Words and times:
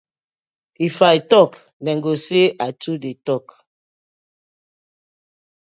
If 0.85 0.95
I 1.13 1.17
tok 1.31 1.51
dem 1.85 1.97
go 2.03 2.03
quarll 2.15 2.23
say 2.27 2.43
I 2.67 2.69
too 2.81 2.95
dey 3.03 3.15
tok. 3.27 3.45